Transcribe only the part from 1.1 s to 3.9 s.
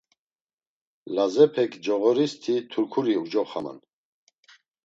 Lazepek coğoristi Turkuri ucoxaman.